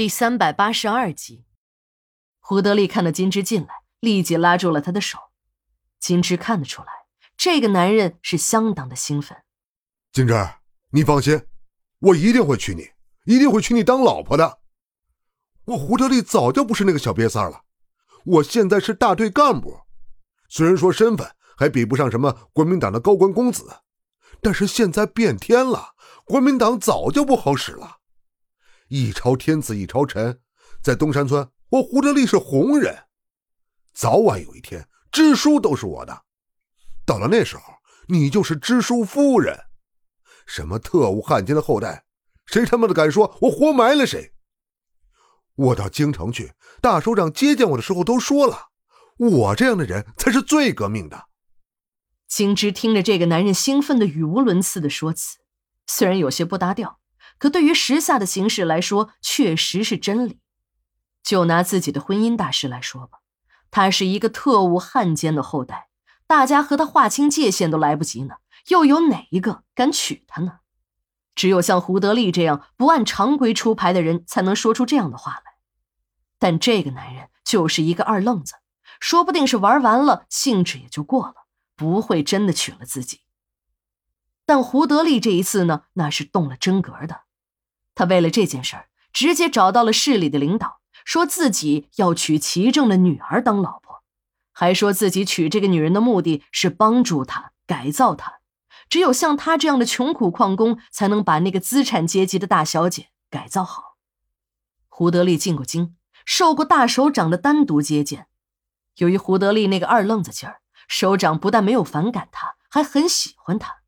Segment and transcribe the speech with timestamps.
[0.00, 1.44] 第三百八十二集，
[2.38, 5.18] 胡德利看到金枝进来，立即拉住了他的手。
[5.98, 6.88] 金枝看得出来，
[7.36, 9.36] 这个男人是相当的兴奋。
[10.10, 10.32] 金枝，
[10.92, 11.42] 你放心，
[11.98, 12.88] 我一定会娶你，
[13.26, 14.60] 一定会娶你当老婆的。
[15.66, 17.64] 我胡德利早就不是那个小瘪三了，
[18.24, 19.82] 我现在是大队干部，
[20.48, 23.82] 虽然说身份还比不上什么国民党的高官公子，
[24.40, 25.94] 但是现在变天了，
[26.24, 27.98] 国民党早就不好使了。
[28.90, 30.40] 一朝天子一朝臣，
[30.82, 33.04] 在东山村，我胡德利是红人，
[33.94, 36.24] 早晚有一天，支书都是我的。
[37.06, 37.62] 到了那时候，
[38.08, 39.56] 你就是支书夫人。
[40.44, 42.04] 什么特务汉奸的后代，
[42.46, 44.32] 谁他妈的敢说我活埋了谁？
[45.54, 48.70] 我到京城去，大首长接见我的时候都说了，
[49.18, 51.26] 我这样的人才是最革命的。
[52.26, 55.38] 金枝听着这个男人兴奋的语无伦次的说辞，
[55.86, 56.99] 虽然有些不搭调。
[57.40, 60.38] 可对于时下的形势来说，确实是真理。
[61.22, 63.20] 就拿自己的婚姻大事来说吧，
[63.70, 65.88] 他是一个特务汉奸的后代，
[66.26, 68.36] 大家和他划清界限都来不及呢，
[68.68, 70.60] 又有哪一个敢娶她呢？
[71.34, 75.42] 只有像胡德利这样不按常规出牌的人，才能说出这样的话来。
[76.38, 78.56] 但这个男人就是一个二愣子，
[79.00, 83.20] 说不定是玩完了，兴致也就过了，不会真的娶了自己。
[84.44, 87.22] 但胡德利这一次呢，那是动了真格的。
[88.00, 94.02] 他为了这件事儿，直接找到了市里的领导，说自己要娶齐正的女儿当老婆，
[94.52, 98.40] 还说自己娶这个女人的目的是帮助他改造他。
[98.88, 103.98] 只有像他这样的穷苦矿工，才能把那个资产阶级的大小姐改造好。
[104.88, 108.28] 胡德利进过京，受过大首长的单独接见。
[108.96, 113.82] 由于胡德利那个二愣子劲儿，首长不但没有反感他，还很喜欢他。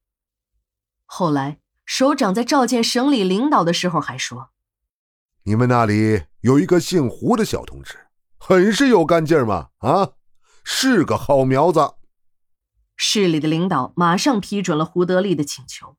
[1.06, 1.61] 后来。
[1.94, 4.48] 首长在召见省里领导的时候还说
[5.44, 8.06] ：“你们那里有一个姓胡的小同志，
[8.38, 9.68] 很是有干劲儿嘛！
[9.80, 10.12] 啊，
[10.64, 11.96] 是个好苗子。”
[12.96, 15.98] 市里的领导马上批准了胡德利的请求，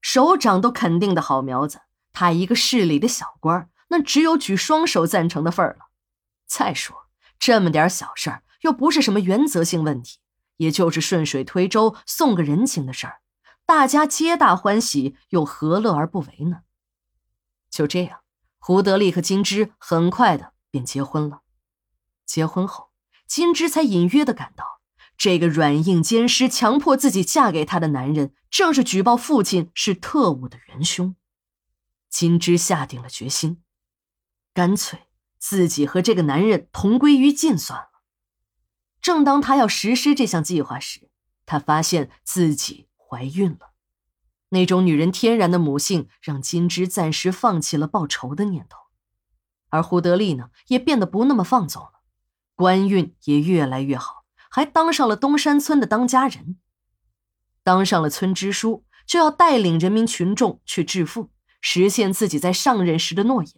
[0.00, 1.80] 首长都肯定的好苗子，
[2.12, 5.86] 他一个市里的小官，那只有举双手赞成的份儿了。
[6.46, 7.08] 再说
[7.40, 10.20] 这么点小事儿，又不是什么原则性问题，
[10.58, 13.21] 也就是顺水推舟、送个人情的事儿。
[13.64, 16.62] 大家皆大欢喜，又何乐而不为呢？
[17.70, 18.20] 就这样，
[18.58, 21.42] 胡德利和金枝很快的便结婚了。
[22.26, 22.90] 结婚后，
[23.26, 24.80] 金枝才隐约的感到，
[25.16, 31.16] 这个软硬兼施、强迫自己嫁给他的男人，正是举报父亲是特务的元凶。
[32.10, 33.62] 金枝下定了决心，
[34.52, 35.08] 干脆
[35.38, 37.88] 自己和这个男人同归于尽算了。
[39.00, 41.10] 正当他要实施这项计划时，
[41.46, 42.88] 他发现自己。
[43.12, 43.72] 怀孕了，
[44.48, 48.78] 那种女人天然的母性让金枝暂时放弃了报仇的念头，
[49.68, 52.00] 而胡德利呢，也变得不那么放纵了，
[52.54, 56.56] 官运也越来越好，还当上了东山村的当家人，
[57.62, 61.30] 当上了村支书，就要带领人民群众去致富，
[61.60, 63.52] 实现自己在上任时的诺言。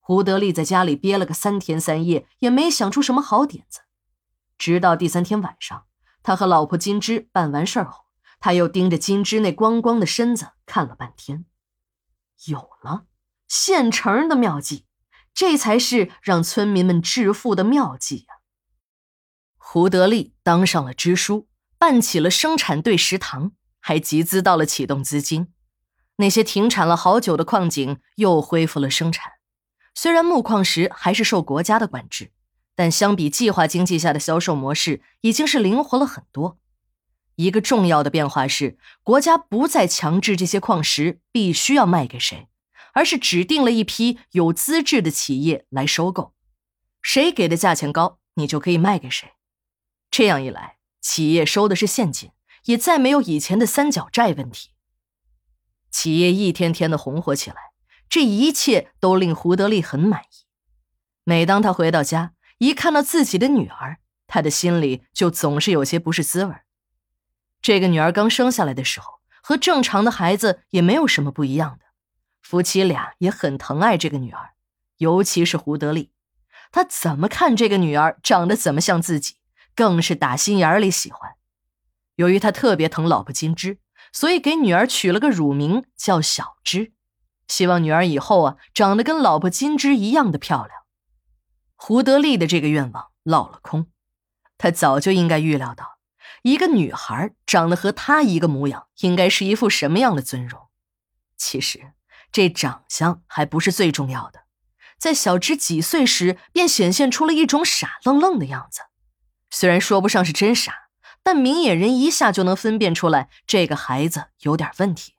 [0.00, 3.80] 胡德利在家里憋了个三天三夜，也没想出什么好点子，
[4.58, 5.86] 直到第三天晚上，
[6.22, 8.09] 他和老婆金枝办完事儿后。
[8.40, 11.44] 他又盯着金枝那光光的身子看了半天，
[12.46, 13.04] 有了
[13.46, 14.86] 现成的妙计，
[15.34, 18.34] 这才是让村民们致富的妙计呀！
[19.58, 25.52] 胡德利当上了支书，办起了生产队食堂，还集资到了启动资金。
[26.16, 29.34] 那些停产了好久的矿井又恢复了生产。
[29.94, 32.32] 虽然木矿石还是受国家的管制，
[32.74, 36.58] 但相比计划经济下的销售模式，已经是灵活了很多。
[37.42, 42.48] 一个重要的变化是，国家不再强制这些矿石必须要卖给谁，
[42.92, 46.34] 而是指定了一批有资质的企业来收购，
[47.00, 49.30] 谁给的价钱高，你就可以卖给谁。
[50.10, 52.32] 这样一来，企业收的是现金，
[52.66, 54.72] 也再没有以前的三角债问题。
[55.90, 57.56] 企业一天天的红火起来，
[58.10, 60.44] 这一切都令胡德利很满意。
[61.24, 66.54] 每当他回到家，一看到自己的女儿，他的心里就总是有些不是滋味
[67.62, 71.86] 这个女儿刚生下来的时候，和正常的孩子也没有什么不一样的。
[72.40, 74.50] 夫妻俩也很疼爱这个女儿，
[74.96, 76.10] 尤其是胡德利，
[76.72, 79.36] 他怎么看这个女儿长得怎么像自己，
[79.74, 81.32] 更是打心眼里喜欢。
[82.16, 83.78] 由于他特别疼老婆金枝，
[84.12, 86.92] 所以给女儿取了个乳名叫小芝，
[87.46, 90.80] 希望女儿以后啊长得跟老婆金枝一样的漂亮。
[91.76, 93.86] 胡德利的这个愿望落了空，
[94.58, 95.99] 他早就应该预料到。
[96.42, 100.68] 一个女孩长得和他一个模样，应该是一副什么样的尊容？
[101.36, 101.92] 其实，
[102.32, 104.44] 这长相还不是最重要的，
[104.98, 108.82] 在小芝几岁时便显现出了一种傻愣愣的样子。
[109.50, 110.88] 虽然说不上是真傻，
[111.22, 115.14] 但明眼人一下就能分辨出来这个孩子有点问题。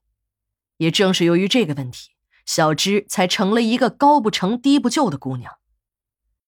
[0.78, 2.12] 也正是由于这个问题，
[2.46, 5.58] 小芝才成了一个高不成低不就的姑娘。